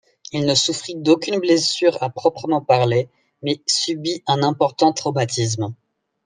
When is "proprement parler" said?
2.09-3.07